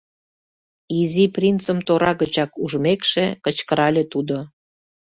[0.99, 4.37] —Изи принцым тора гычак ужмекше, кычкырале тудо.